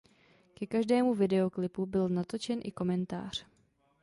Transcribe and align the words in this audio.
Ke 0.53 0.65
každému 0.67 1.13
videoklipu 1.13 1.85
byl 1.85 2.09
natočen 2.09 2.59
i 2.63 2.71
komentář. 2.71 3.45